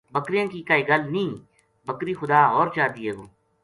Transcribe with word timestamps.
بکریاں 0.13 0.47
کی 0.51 0.59
کائی 0.69 0.83
گل 0.89 1.01
نیہہ 1.13 1.39
بکری 1.87 2.13
خدا 2.19 2.39
ہور 2.51 2.67
چا 2.75 2.85
دیئے 2.95 3.11
گو 3.17 3.25